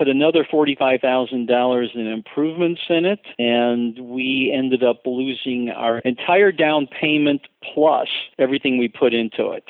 [0.00, 6.86] put another $45,000 in improvements in it, and we ended up losing our entire down
[6.86, 7.42] payment
[7.74, 8.08] plus
[8.38, 9.64] everything we put into it.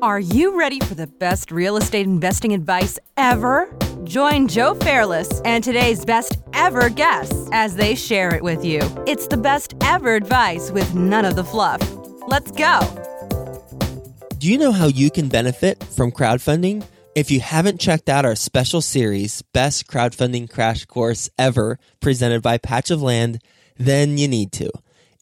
[0.00, 3.70] Are you ready for the best real estate investing advice ever?
[4.04, 8.80] Join Joe Fairless and today's best ever guests as they share it with you.
[9.06, 11.82] It's the best ever advice with none of the fluff.
[12.28, 12.80] Let's go.
[14.38, 16.82] Do you know how you can benefit from crowdfunding?
[17.14, 22.58] If you haven't checked out our special series, Best Crowdfunding Crash Course Ever, presented by
[22.58, 23.40] Patch of Land,
[23.76, 24.68] then you need to.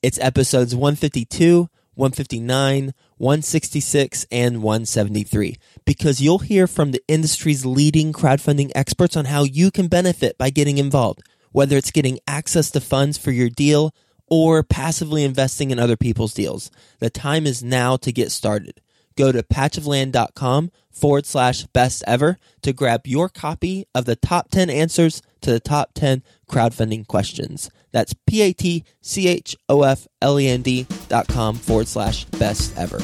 [0.02, 8.72] It's episodes 152, 159, 166, and 173 because you'll hear from the industry's leading crowdfunding
[8.74, 13.19] experts on how you can benefit by getting involved, whether it's getting access to funds
[13.19, 13.95] for your deal
[14.28, 16.70] or passively investing in other people's deals.
[17.00, 18.80] The time is now to get started.
[19.16, 24.70] Go to patchofland.com forward slash best ever to grab your copy of the top 10
[24.70, 27.70] answers to the top 10 crowdfunding questions.
[27.92, 31.89] That's P A T C H O F L E N D dot com forward
[31.89, 33.01] slash best ever.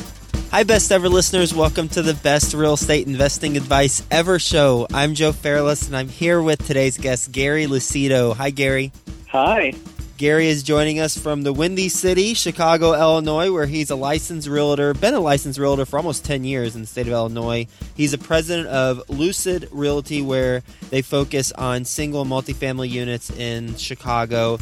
[0.50, 1.54] Hi, best ever listeners.
[1.54, 4.86] Welcome to the best real estate investing advice ever show.
[4.94, 8.34] I'm Joe Fairless, and I'm here with today's guest, Gary Lucido.
[8.34, 8.90] Hi, Gary.
[9.28, 9.74] Hi.
[10.18, 14.92] Gary is joining us from the Windy City, Chicago, Illinois, where he's a licensed realtor,
[14.92, 17.68] been a licensed realtor for almost 10 years in the state of Illinois.
[17.94, 24.58] He's a president of Lucid Realty, where they focus on single multifamily units in Chicago.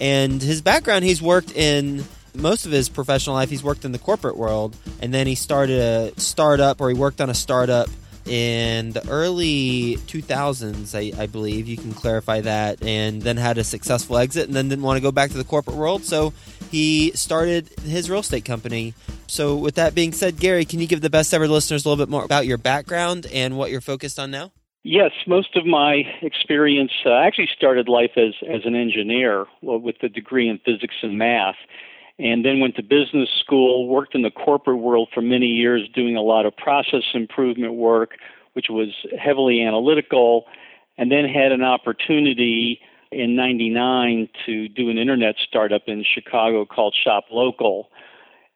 [0.00, 3.98] And his background, he's worked in most of his professional life, he's worked in the
[3.98, 4.76] corporate world.
[5.00, 7.88] And then he started a startup, or he worked on a startup
[8.26, 11.68] in the early 2000s, I, I, believe.
[11.68, 12.82] You can clarify that.
[12.82, 15.44] And then had a successful exit and then didn't want to go back to the
[15.44, 16.04] corporate world.
[16.04, 16.32] So
[16.70, 18.94] he started his real estate company.
[19.26, 22.04] So, with that being said, Gary, can you give the best ever listeners a little
[22.04, 24.50] bit more about your background and what you're focused on now?
[24.82, 30.02] Yes, most of my experience uh, actually started life as, as an engineer well, with
[30.02, 31.56] a degree in physics and math
[32.20, 36.16] and then went to business school, worked in the corporate world for many years doing
[36.16, 38.18] a lot of process improvement work,
[38.52, 40.44] which was heavily analytical,
[40.98, 42.78] and then had an opportunity
[43.10, 47.88] in 99 to do an internet startup in Chicago called Shop Local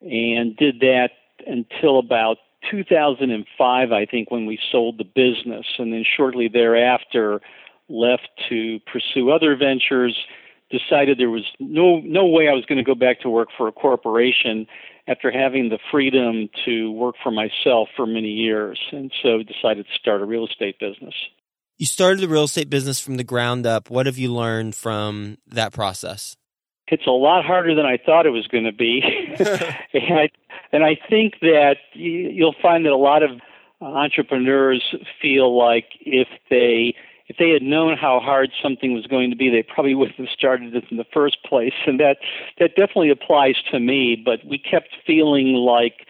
[0.03, 1.11] and did that
[1.47, 2.37] until about
[2.71, 7.41] 2005 I think when we sold the business and then shortly thereafter
[7.89, 10.17] left to pursue other ventures
[10.79, 13.69] decided there was no no way I was going to go back to work for
[13.69, 14.67] a corporation
[15.07, 19.99] after having the freedom to work for myself for many years, and so decided to
[19.99, 21.15] start a real estate business.
[21.77, 23.91] You started the real estate business from the ground up.
[23.91, 26.37] What have you learned from that process?
[26.89, 29.03] It's a lot harder than I thought it was going to be,
[29.39, 30.31] and, I,
[30.73, 33.31] and I think that you'll find that a lot of
[33.81, 36.95] entrepreneurs feel like if they
[37.27, 40.29] if they had known how hard something was going to be, they probably wouldn't have
[40.29, 41.73] started it in the first place.
[41.87, 42.17] And that
[42.59, 44.21] that definitely applies to me.
[44.23, 46.07] But we kept feeling like,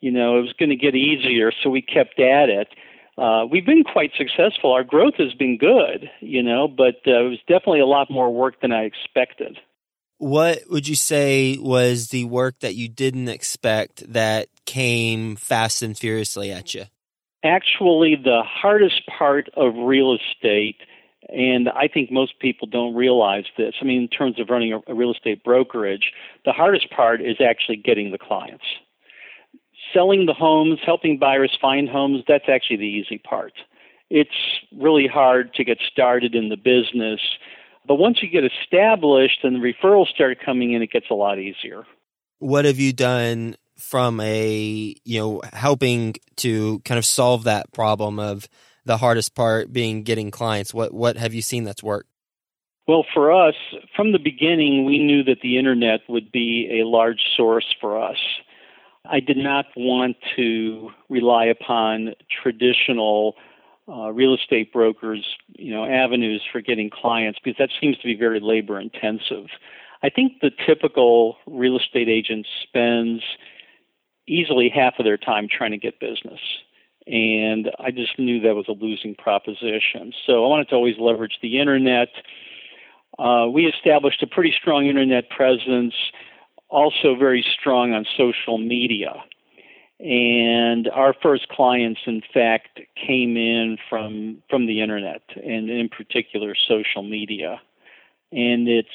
[0.00, 2.68] you know, it was going to get easier, so we kept at it.
[3.18, 4.72] Uh, we've been quite successful.
[4.72, 8.32] Our growth has been good, you know, but uh, it was definitely a lot more
[8.32, 9.58] work than I expected.
[10.18, 15.98] What would you say was the work that you didn't expect that came fast and
[15.98, 16.84] furiously at you?
[17.44, 20.76] Actually the hardest part of real estate,
[21.28, 23.74] and I think most people don't realize this.
[23.80, 26.12] I mean, in terms of running a, real estate brokerage,
[26.44, 28.64] the hardest part is actually getting the clients.
[29.92, 33.52] Selling the homes, helping buyers find homes, that's actually the easy part.
[34.10, 34.30] It's
[34.76, 37.20] really hard to get started in the business,
[37.86, 41.38] but once you get established and the referrals start coming in, it gets a lot
[41.38, 41.84] easier.
[42.38, 48.18] What have you done from a you know helping to kind of solve that problem
[48.18, 48.48] of
[48.84, 50.72] the hardest part being getting clients.
[50.72, 52.08] What what have you seen that's worked?
[52.86, 53.54] Well for us
[53.94, 58.18] from the beginning we knew that the internet would be a large source for us.
[59.04, 63.34] I did not want to rely upon traditional
[63.88, 68.16] uh, real estate brokers you know avenues for getting clients because that seems to be
[68.16, 69.46] very labor intensive.
[70.04, 73.22] I think the typical real estate agent spends
[74.26, 76.40] easily half of their time trying to get business.
[77.06, 80.12] And I just knew that was a losing proposition.
[80.26, 82.08] So I wanted to always leverage the internet.
[83.18, 85.94] Uh, we established a pretty strong internet presence,
[86.68, 89.14] also very strong on social media.
[89.98, 96.54] And our first clients, in fact, came in from from the internet, and in particular,
[96.56, 97.60] social media.
[98.32, 98.88] And it's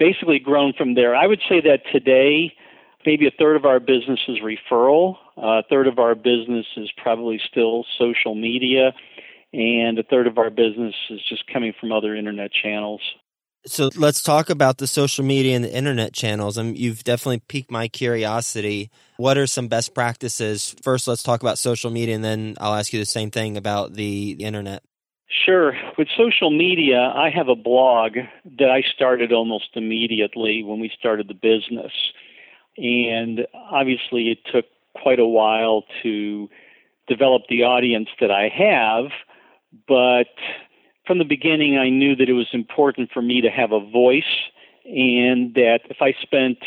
[0.00, 1.14] basically grown from there.
[1.14, 2.54] I would say that today,
[3.06, 5.16] maybe a third of our business is referral.
[5.38, 8.92] Uh, a third of our business is probably still social media.
[9.52, 13.00] and a third of our business is just coming from other internet channels.
[13.64, 16.56] So let's talk about the social media and the internet channels.
[16.56, 18.90] And you've definitely piqued my curiosity.
[19.16, 20.74] What are some best practices?
[20.82, 23.94] First, let's talk about social media, and then I'll ask you the same thing about
[23.94, 24.82] the internet.
[25.44, 25.74] Sure.
[25.98, 28.16] With social media, I have a blog
[28.58, 31.92] that I started almost immediately when we started the business.
[32.78, 36.48] And obviously, it took quite a while to
[37.08, 39.10] develop the audience that I have,
[39.86, 40.28] but
[41.06, 44.24] from the beginning, I knew that it was important for me to have a voice,
[44.84, 46.58] and that if I spent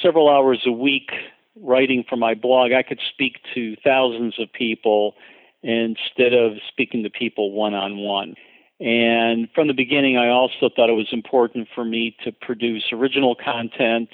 [0.00, 1.10] several hours a week
[1.56, 5.14] writing for my blog, I could speak to thousands of people
[5.62, 8.34] instead of speaking to people one on one.
[8.78, 13.34] And from the beginning, I also thought it was important for me to produce original
[13.34, 14.08] content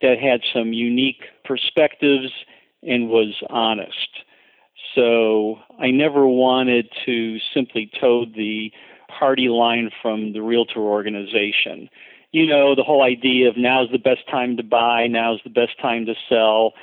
[0.00, 2.32] that had some unique perspectives
[2.82, 4.08] and was honest.
[4.94, 8.72] So I never wanted to simply toe the
[9.08, 11.88] party line from the realtor organization.
[12.32, 15.80] You know, the whole idea of now's the best time to buy, now's the best
[15.80, 16.74] time to sell.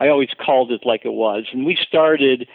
[0.00, 1.44] I always called it like it was.
[1.52, 2.48] And we started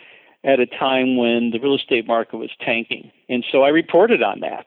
[0.43, 3.11] at a time when the real estate market was tanking.
[3.29, 4.65] And so I reported on that.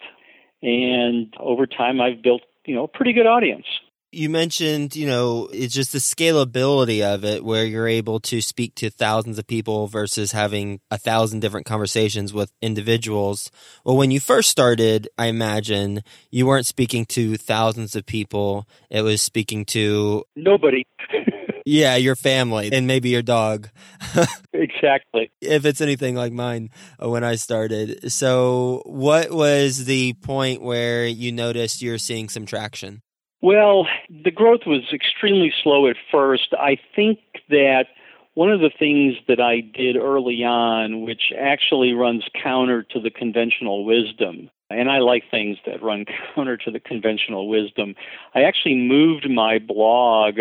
[0.62, 3.66] And over time, I've built, you know, a pretty good audience
[4.12, 8.74] you mentioned, you know, it's just the scalability of it where you're able to speak
[8.76, 13.50] to thousands of people versus having a thousand different conversations with individuals.
[13.84, 18.66] Well, when you first started, I imagine you weren't speaking to thousands of people.
[18.90, 20.84] It was speaking to nobody.
[21.64, 23.68] yeah, your family and maybe your dog.
[24.52, 25.30] exactly.
[25.40, 26.70] If it's anything like mine
[27.02, 28.10] uh, when I started.
[28.10, 33.02] So, what was the point where you noticed you're seeing some traction?
[33.42, 33.86] Well,
[34.24, 36.52] the growth was extremely slow at first.
[36.58, 37.86] I think that
[38.34, 43.10] one of the things that I did early on, which actually runs counter to the
[43.10, 46.04] conventional wisdom, and I like things that run
[46.34, 47.94] counter to the conventional wisdom,
[48.34, 50.40] I actually moved my blog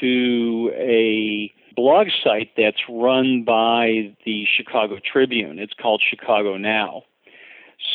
[0.00, 5.58] to a blog site that's run by the Chicago Tribune.
[5.58, 7.02] It's called Chicago Now.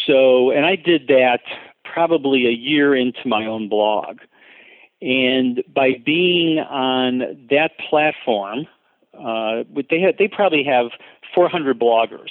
[0.05, 1.41] So, and I did that
[1.91, 4.19] probably a year into my own blog.
[5.01, 8.67] And by being on that platform,
[9.13, 10.91] uh, they had, they probably have
[11.33, 12.29] 400 bloggers.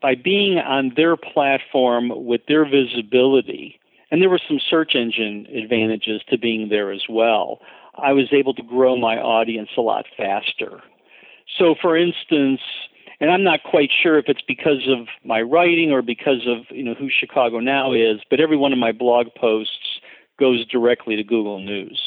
[0.00, 3.78] By being on their platform with their visibility,
[4.10, 7.60] and there were some search engine advantages to being there as well.
[7.94, 10.80] I was able to grow my audience a lot faster.
[11.58, 12.60] So, for instance,
[13.20, 16.82] and I'm not quite sure if it's because of my writing or because of you
[16.82, 20.00] know who Chicago Now is, but every one of my blog posts
[20.38, 22.00] goes directly to Google News.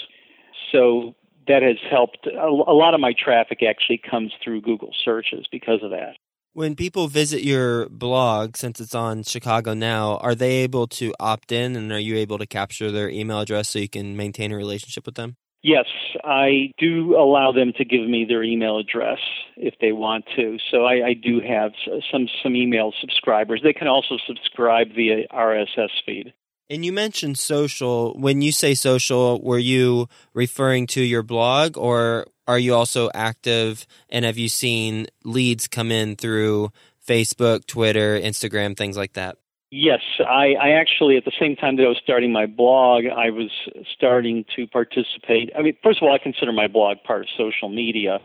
[0.71, 1.15] So
[1.47, 2.27] that has helped.
[2.27, 6.15] A, lot of my traffic actually comes through Google searches because of that.
[6.53, 11.51] When people visit your blog, since it's on Chicago Now, are they able to opt
[11.51, 14.57] in and are you able to capture their email address so you can maintain a
[14.57, 15.35] relationship with them?
[15.63, 15.85] Yes,
[16.25, 19.19] I do allow them to give me their email address
[19.55, 20.57] if they want to.
[20.69, 21.71] So I, I do have
[22.11, 23.61] some some email subscribers.
[23.63, 26.33] They can also subscribe via RSS feed.
[26.69, 28.13] And you mentioned social.
[28.19, 33.87] When you say social, were you referring to your blog or are you also active
[34.09, 36.71] and have you seen leads come in through
[37.07, 39.37] Facebook, Twitter, Instagram, things like that?
[39.75, 43.31] Yes, I, I actually, at the same time that I was starting my blog, I
[43.31, 43.49] was
[43.91, 45.49] starting to participate.
[45.57, 48.19] I mean, first of all, I consider my blog part of social media,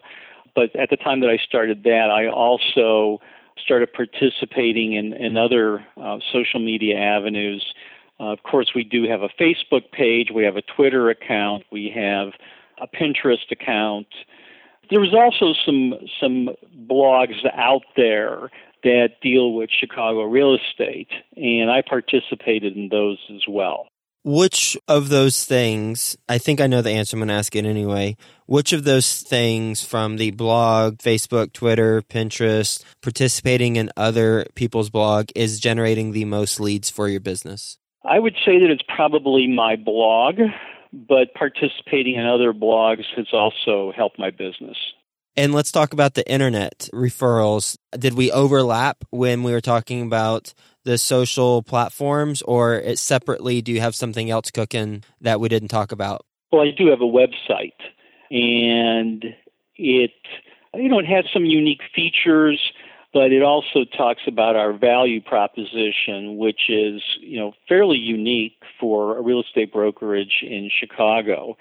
[0.55, 3.23] but at the time that I started that, I also
[3.57, 7.65] started participating in, in other uh, social media avenues.
[8.21, 11.91] Uh, of course, we do have a Facebook page, we have a Twitter account, we
[11.95, 12.35] have
[12.79, 14.09] a Pinterest account.
[14.91, 16.51] There was also some some
[16.87, 18.51] blogs out there
[18.83, 23.89] that deal with Chicago real estate, and I participated in those as well.
[24.25, 27.65] Which of those things, I think I know the answer, I'm going to ask it
[27.65, 28.17] anyway.
[28.47, 35.29] Which of those things from the blog, Facebook, Twitter, Pinterest, participating in other people's blog
[35.35, 37.79] is generating the most leads for your business?
[38.05, 40.41] I would say that it's probably my blog,
[40.93, 44.77] but participating in other blogs has also helped my business.
[45.39, 47.79] And let's talk about the internet referrals.
[47.97, 50.53] Did we overlap when we were talking about
[50.83, 53.63] the social platforms, or separately?
[53.63, 56.27] Do you have something else cooking that we didn't talk about?
[56.51, 57.79] Well, I do have a website,
[58.33, 59.25] and
[59.77, 60.11] it
[60.75, 62.61] you know it has some unique features
[63.15, 69.17] but it also talks about our value proposition, which is you know fairly unique for
[69.17, 71.57] a real estate brokerage in Chicago,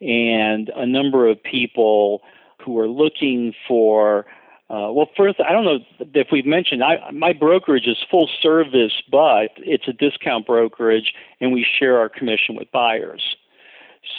[0.00, 2.22] and a number of people
[2.64, 4.26] who are looking for
[4.70, 5.78] Uh, well, first, I don't know
[6.14, 11.54] if we've mentioned, I, my brokerage is full service, but it's a discount brokerage, and
[11.54, 13.22] we share our commission with buyers.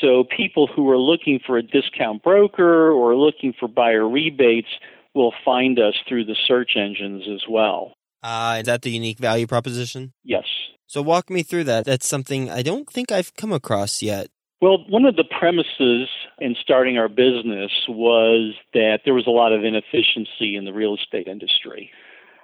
[0.01, 4.67] So people who are looking for a discount broker or looking for buyer rebates
[5.13, 7.93] will find us through the search engines as well.
[8.24, 10.13] Uh, is that the unique value proposition?
[10.24, 10.46] Yes.
[10.88, 11.86] So walk me through that.
[11.86, 14.29] That's something I don't think I've come across yet.
[14.61, 19.53] Well, one of the premises in starting our business was that there was a lot
[19.53, 21.91] of inefficiency in the real estate industry.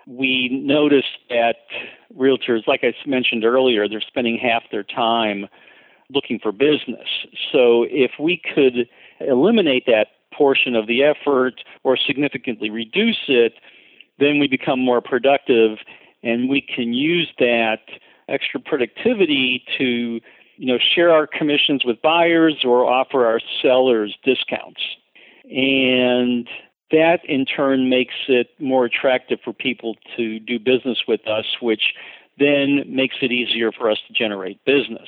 [0.07, 1.57] We noticed that
[2.15, 5.48] realtors, like I mentioned earlier, they're spending half their time
[6.10, 7.07] looking for business.
[7.51, 8.88] So if we could
[9.19, 13.55] eliminate that portion of the effort or significantly reduce it,
[14.19, 15.79] then we become more productive
[16.24, 17.81] and we can use that
[18.29, 20.22] extra productivity to
[20.57, 24.81] you know share our commissions with buyers or offer our sellers discounts.
[25.45, 26.47] And
[26.91, 31.93] that in turn makes it more attractive for people to do business with us which
[32.38, 35.07] then makes it easier for us to generate business.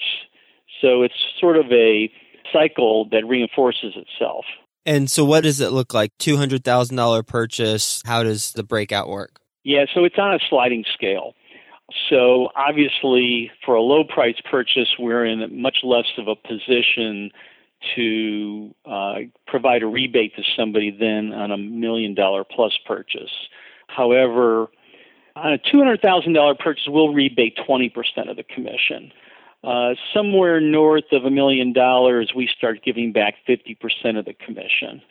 [0.81, 2.11] So it's sort of a
[2.53, 4.45] cycle that reinforces itself.
[4.85, 6.17] And so what does it look like?
[6.19, 9.39] $200000 purchase how does the breakout work?
[9.63, 11.33] Yeah so it's on a sliding scale
[12.09, 17.31] so obviously, for a low price purchase, we're in much less of a position
[17.95, 19.15] to uh,
[19.45, 23.31] provide a rebate to somebody than on a million dollar plus purchase.
[23.87, 24.67] However,
[25.35, 27.93] on a $200,000 purchase, we'll rebate 20%
[28.29, 29.11] of the commission.
[29.63, 35.01] Uh, somewhere north of a million dollars, we start giving back 50% of the commission.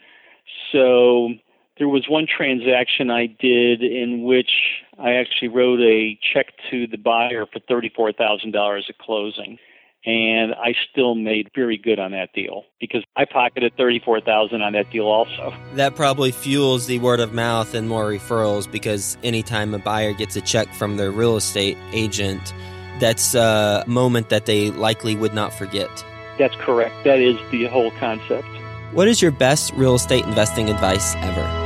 [0.72, 1.34] So
[1.78, 4.50] there was one transaction I did in which
[4.98, 9.58] I actually wrote a check to the buyer for $34,000 at closing.
[10.06, 14.88] And I still made very good on that deal because I pocketed 34000 on that
[14.92, 15.52] deal also.
[15.74, 20.36] That probably fuels the word of mouth and more referrals because anytime a buyer gets
[20.36, 22.54] a check from their real estate agent,
[23.00, 25.90] that's a moment that they likely would not forget.
[26.38, 26.94] That's correct.
[27.02, 28.46] That is the whole concept.
[28.92, 31.65] What is your best real estate investing advice ever?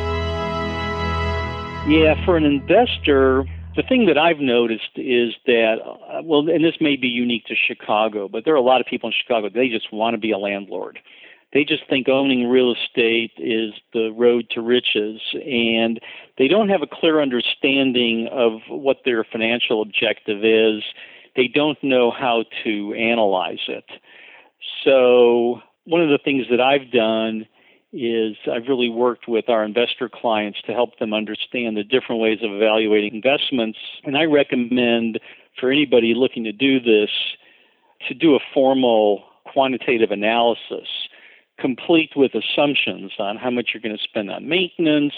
[1.88, 3.44] Yeah, for an investor,
[3.75, 7.54] the thing that I've noticed is that, uh, well, and this may be unique to
[7.54, 10.30] Chicago, but there are a lot of people in Chicago, they just want to be
[10.30, 10.99] a landlord.
[11.52, 15.99] They just think owning real estate is the road to riches, and
[16.38, 20.82] they don't have a clear understanding of what their financial objective is.
[21.34, 23.84] They don't know how to analyze it.
[24.84, 27.46] So, one of the things that I've done
[27.92, 32.38] is I've really worked with our investor clients to help them understand the different ways
[32.42, 33.78] of evaluating investments.
[34.04, 35.18] And I recommend
[35.59, 37.11] for anybody looking to do this
[38.09, 40.88] to do a formal quantitative analysis,
[41.59, 45.14] complete with assumptions on how much you're going to spend on maintenance,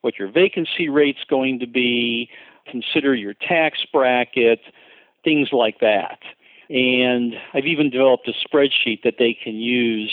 [0.00, 2.28] what your vacancy rate's going to be,
[2.66, 4.60] consider your tax bracket,
[5.22, 6.18] things like that.
[6.70, 10.12] And I've even developed a spreadsheet that they can use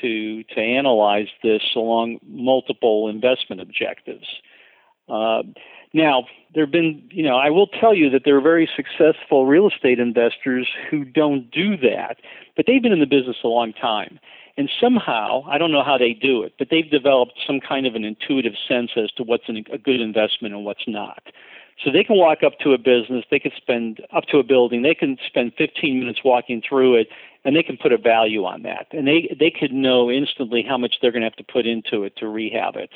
[0.00, 4.26] to to analyze this along multiple investment objectives.
[5.08, 5.42] Uh,
[5.92, 9.46] now, there have been, you know, I will tell you that there are very successful
[9.46, 12.18] real estate investors who don't do that,
[12.56, 14.18] but they've been in the business a long time.
[14.58, 17.94] And somehow, I don't know how they do it, but they've developed some kind of
[17.94, 21.22] an intuitive sense as to what's an, a good investment and what's not.
[21.84, 24.82] So they can walk up to a business, they can spend up to a building,
[24.82, 27.08] they can spend 15 minutes walking through it,
[27.46, 28.88] and they can put a value on that.
[28.90, 32.02] And they they could know instantly how much they're going to have to put into
[32.02, 32.90] it to rehab it.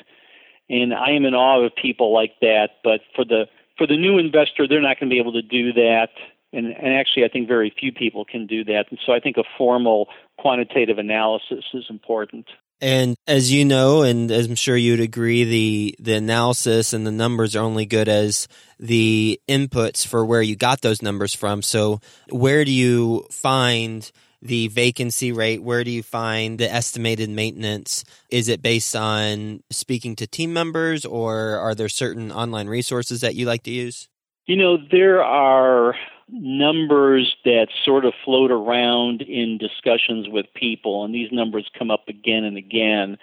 [0.68, 2.70] And I am in awe of people like that.
[2.82, 3.44] But for the
[3.78, 6.10] for the new investor, they're not going to be able to do that.
[6.52, 8.86] And, and actually, I think very few people can do that.
[8.90, 12.46] And so I think a formal quantitative analysis is important.
[12.80, 17.12] And as you know, and as I'm sure you'd agree, the the analysis and the
[17.12, 18.48] numbers are only good as
[18.80, 21.62] the inputs for where you got those numbers from.
[21.62, 24.10] So, where do you find
[24.42, 25.62] the vacancy rate?
[25.62, 28.04] Where do you find the estimated maintenance?
[28.30, 33.34] Is it based on speaking to team members, or are there certain online resources that
[33.34, 34.08] you like to use?
[34.46, 35.94] You know, there are
[36.28, 42.08] numbers that sort of float around in discussions with people, and these numbers come up
[42.08, 43.18] again and again.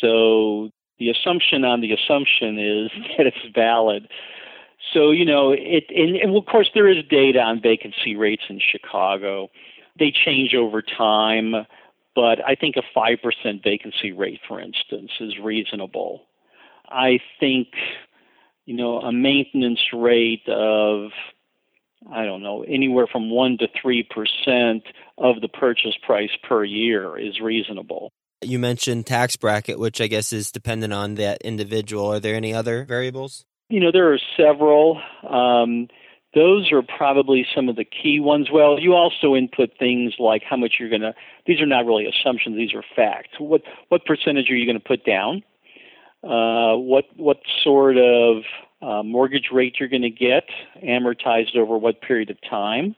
[0.00, 4.08] So the assumption on the assumption is that it's valid.
[4.92, 8.60] So, you know, it, and, and of course, there is data on vacancy rates in
[8.60, 9.50] Chicago.
[9.98, 11.54] They change over time,
[12.14, 16.22] but I think a 5% vacancy rate, for instance, is reasonable.
[16.88, 17.68] I think,
[18.64, 21.10] you know, a maintenance rate of
[22.12, 24.82] I don't know, anywhere from 1% to 3%
[25.18, 28.12] of the purchase price per year is reasonable.
[28.42, 32.12] You mentioned tax bracket, which I guess is dependent on that individual.
[32.12, 33.44] Are there any other variables?
[33.70, 35.00] You know, there are several.
[35.28, 35.88] Um,
[36.36, 38.48] those are probably some of the key ones.
[38.52, 41.14] Well, you also input things like how much you're going to.
[41.46, 43.30] These are not really assumptions; these are facts.
[43.38, 45.42] What what percentage are you going to put down?
[46.22, 48.42] Uh, what what sort of
[48.82, 50.44] uh, mortgage rate you're going to get
[50.84, 52.94] amortized over what period of time?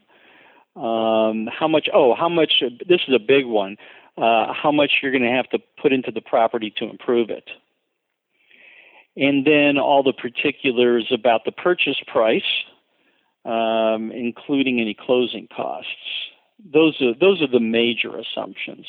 [0.74, 1.88] Um, how much?
[1.94, 2.60] Oh, how much?
[2.88, 3.76] This is a big one.
[4.16, 7.48] Uh, how much you're going to have to put into the property to improve it?
[9.16, 12.42] And then all the particulars about the purchase price
[13.44, 15.90] um, including any closing costs.
[16.64, 18.86] Those are those are the major assumptions.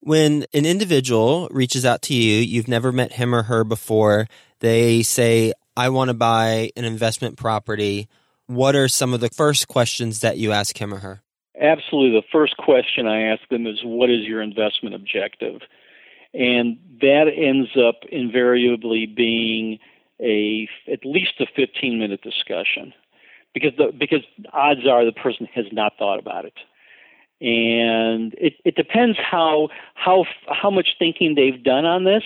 [0.00, 4.26] When an individual reaches out to you, you've never met him or her before.
[4.60, 8.08] They say, "I want to buy an investment property."
[8.46, 11.22] What are some of the first questions that you ask him or her?
[11.60, 12.20] Absolutely.
[12.20, 15.60] The first question I ask them is, What is your investment objective?
[16.32, 19.78] And that ends up invariably being
[20.20, 22.92] a at least a 15 minute discussion
[23.54, 24.20] because the because
[24.52, 26.54] odds are the person has not thought about it.
[27.40, 32.24] And it, it depends how how how much thinking they've done on this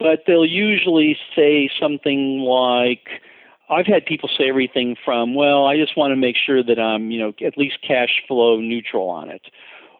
[0.00, 3.20] but they'll usually say something like
[3.68, 7.12] I've had people say everything from well I just want to make sure that I'm
[7.12, 9.42] you know at least cash flow neutral on it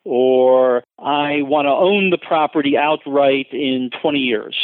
[0.04, 4.56] or I want to own the property outright in 20 years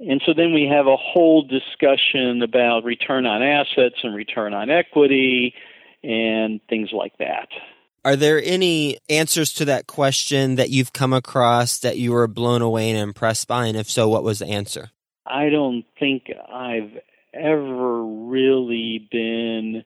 [0.00, 4.70] and so then we have a whole discussion about return on assets and return on
[4.70, 5.54] equity
[6.02, 7.48] and things like that.
[8.04, 12.60] Are there any answers to that question that you've come across that you were blown
[12.60, 13.66] away and impressed by?
[13.66, 14.90] And if so, what was the answer?
[15.26, 16.98] I don't think I've
[17.32, 19.84] ever really been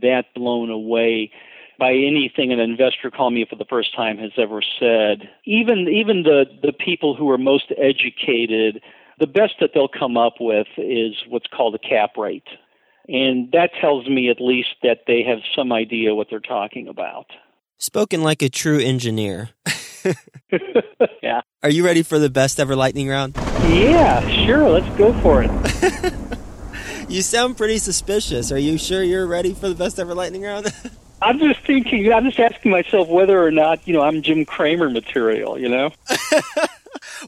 [0.00, 1.30] that blown away
[1.78, 5.28] by anything an investor calling me for the first time has ever said.
[5.44, 8.80] Even even the, the people who are most educated
[9.22, 12.48] the best that they'll come up with is what's called a cap rate.
[13.06, 17.26] And that tells me at least that they have some idea what they're talking about.
[17.78, 19.50] Spoken like a true engineer.
[21.22, 21.40] yeah.
[21.62, 23.36] Are you ready for the best ever lightning round?
[23.36, 24.68] Yeah, sure.
[24.68, 26.14] Let's go for it.
[27.08, 28.50] you sound pretty suspicious.
[28.50, 30.66] Are you sure you're ready for the best ever lightning round?
[31.22, 34.90] I'm just thinking, I'm just asking myself whether or not, you know, I'm Jim Cramer
[34.90, 35.92] material, you know?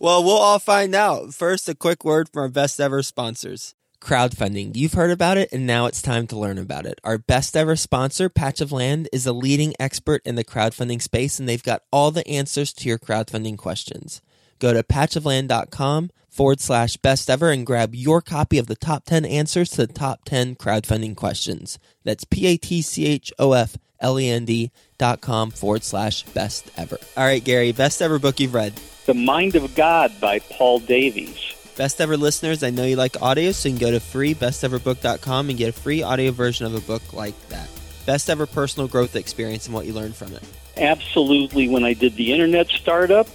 [0.00, 1.34] Well, we'll all find out.
[1.34, 3.74] First, a quick word from our best ever sponsors.
[4.00, 4.76] Crowdfunding.
[4.76, 7.00] You've heard about it, and now it's time to learn about it.
[7.04, 11.38] Our best ever sponsor, Patch of Land, is a leading expert in the crowdfunding space,
[11.38, 14.20] and they've got all the answers to your crowdfunding questions.
[14.58, 19.24] Go to patchofland.com forward slash best ever and grab your copy of the top 10
[19.24, 21.78] answers to the top 10 crowdfunding questions.
[22.02, 25.82] That's P A T C H O F L E N D dot com forward
[25.82, 26.98] slash best ever.
[27.16, 28.74] All right, Gary, best ever book you've read.
[29.06, 31.38] The Mind of God by Paul Davies.
[31.76, 35.58] Best ever listeners, I know you like audio, so you can go to freebesteverbook.com and
[35.58, 37.68] get a free audio version of a book like that.
[38.06, 40.42] Best ever personal growth experience and what you learned from it.
[40.76, 41.68] Absolutely.
[41.68, 43.26] When I did the internet startup,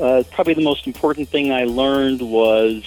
[0.00, 2.82] uh, probably the most important thing I learned was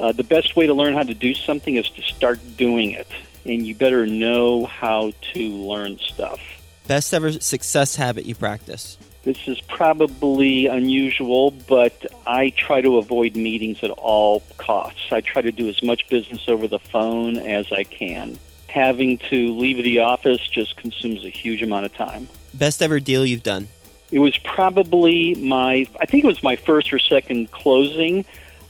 [0.00, 3.08] uh, the best way to learn how to do something is to start doing it.
[3.44, 6.40] And you better know how to learn stuff.
[6.86, 8.98] Best ever success habit you practice.
[9.24, 15.12] This is probably unusual, but I try to avoid meetings at all costs.
[15.12, 18.38] I try to do as much business over the phone as I can.
[18.68, 22.28] Having to leave the office just consumes a huge amount of time.
[22.54, 23.68] Best ever deal you've done?
[24.10, 28.24] It was probably my, I think it was my first or second closing.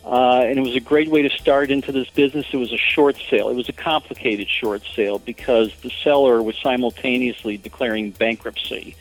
[0.04, 2.46] Uh, and it was a great way to start into this business.
[2.52, 3.48] It was a short sale.
[3.48, 8.96] It was a complicated short sale because the seller was simultaneously declaring bankruptcy.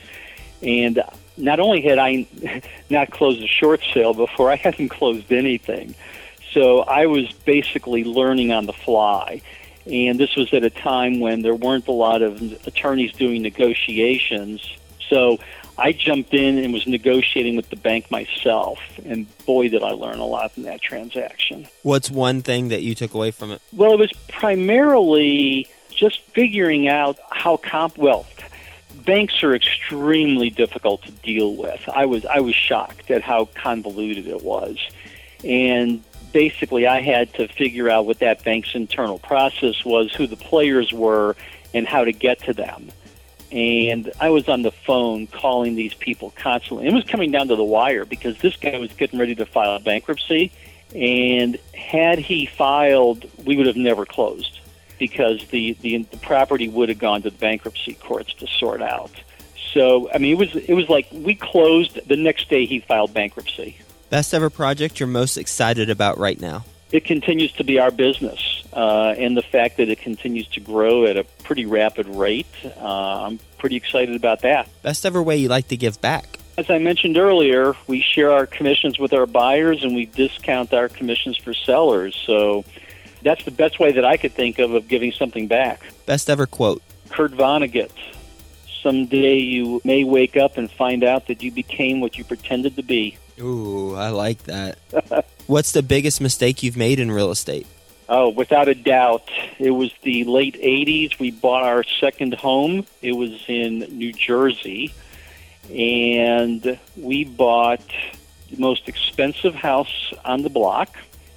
[0.61, 1.01] And
[1.37, 2.27] not only had I
[2.89, 5.95] not closed a short sale before, I hadn't closed anything.
[6.53, 9.41] So I was basically learning on the fly.
[9.87, 14.61] And this was at a time when there weren't a lot of attorneys doing negotiations.
[15.09, 15.39] So
[15.77, 20.19] I jumped in and was negotiating with the bank myself, and boy, did I learn
[20.19, 21.67] a lot from that transaction.
[21.83, 23.61] What's one thing that you took away from it?
[23.73, 28.25] Well, it was primarily just figuring out how comp well
[29.05, 31.87] banks are extremely difficult to deal with.
[31.89, 34.77] I was I was shocked at how convoluted it was,
[35.43, 40.35] and basically I had to figure out what that bank's internal process was, who the
[40.35, 41.35] players were,
[41.73, 42.91] and how to get to them.
[43.51, 46.87] And I was on the phone calling these people constantly.
[46.87, 49.79] It was coming down to the wire because this guy was getting ready to file
[49.79, 50.51] bankruptcy,
[50.95, 54.59] and had he filed, we would have never closed
[54.99, 59.11] because the, the, the property would have gone to the bankruptcy courts to sort out.
[59.73, 63.13] So I mean, it was it was like we closed the next day he filed
[63.13, 63.77] bankruptcy.
[64.09, 66.65] Best ever project you're most excited about right now?
[66.91, 71.05] It continues to be our business, uh, and the fact that it continues to grow
[71.05, 72.47] at a pretty rapid rate.
[72.63, 74.69] Uh, I'm pretty excited about that.
[74.81, 76.39] Best ever way you like to give back?
[76.57, 80.89] As I mentioned earlier, we share our commissions with our buyers and we discount our
[80.89, 82.15] commissions for sellers.
[82.25, 82.65] So
[83.23, 85.81] that's the best way that I could think of of giving something back.
[86.05, 86.81] Best ever quote?
[87.09, 87.91] Kurt Vonnegut.
[88.81, 92.83] Someday you may wake up and find out that you became what you pretended to
[92.83, 93.17] be.
[93.39, 94.77] Ooh, I like that.
[95.47, 97.67] What's the biggest mistake you've made in real estate?
[98.13, 99.29] Oh, without a doubt.
[99.57, 101.17] It was the late 80s.
[101.17, 102.85] We bought our second home.
[103.01, 104.93] It was in New Jersey.
[105.73, 107.89] And we bought
[108.49, 110.93] the most expensive house on the block.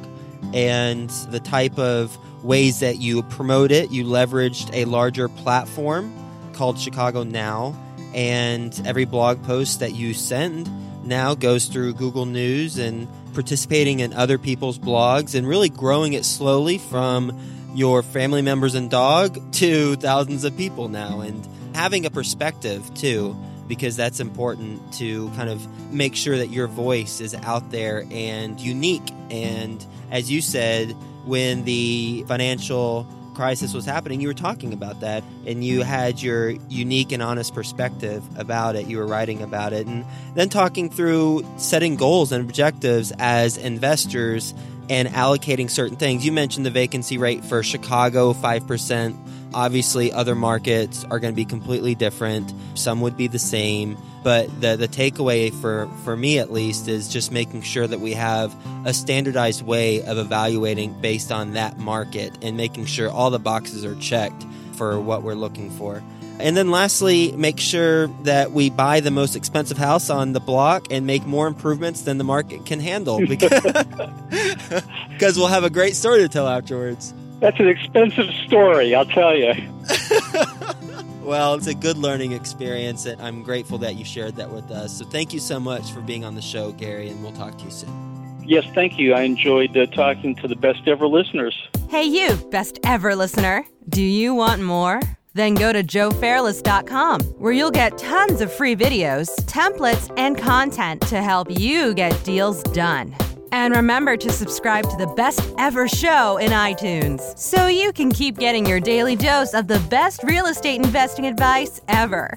[0.54, 3.92] and the type of ways that you promote it.
[3.92, 6.14] You leveraged a larger platform
[6.58, 7.76] called chicago now
[8.14, 10.70] and every blog post that you send
[11.06, 16.26] now goes through google news and participating in other people's blogs and really growing it
[16.26, 17.38] slowly from
[17.76, 23.38] your family members and dog to thousands of people now and having a perspective too
[23.68, 28.60] because that's important to kind of make sure that your voice is out there and
[28.60, 29.12] unique.
[29.30, 30.92] And as you said
[31.26, 33.06] when the financial
[33.38, 37.54] crisis was happening, you were talking about that and you had your unique and honest
[37.54, 38.88] perspective about it.
[38.88, 44.56] You were writing about it and then talking through setting goals and objectives as investors
[44.90, 46.26] and allocating certain things.
[46.26, 49.27] You mentioned the vacancy rate for Chicago, 5%.
[49.54, 52.54] Obviously, other markets are going to be completely different.
[52.76, 53.98] Some would be the same.
[54.24, 58.14] But the, the takeaway for, for me, at least, is just making sure that we
[58.14, 58.54] have
[58.86, 63.86] a standardized way of evaluating based on that market and making sure all the boxes
[63.86, 66.04] are checked for what we're looking for.
[66.40, 70.88] And then lastly, make sure that we buy the most expensive house on the block
[70.92, 73.50] and make more improvements than the market can handle because,
[75.10, 77.14] because we'll have a great story to tell afterwards.
[77.40, 79.54] That's an expensive story, I'll tell you.
[81.22, 84.98] well, it's a good learning experience, and I'm grateful that you shared that with us.
[84.98, 87.64] So thank you so much for being on the show, Gary, and we'll talk to
[87.66, 88.44] you soon.
[88.44, 89.14] Yes, thank you.
[89.14, 91.68] I enjoyed uh, talking to the best ever listeners.
[91.90, 93.66] Hey, you, best ever listener.
[93.90, 95.02] Do you want more?
[95.34, 101.22] Then go to joefairless.com, where you'll get tons of free videos, templates, and content to
[101.22, 103.16] help you get deals done.
[103.52, 108.38] And remember to subscribe to the best ever show in iTunes so you can keep
[108.38, 112.34] getting your daily dose of the best real estate investing advice ever.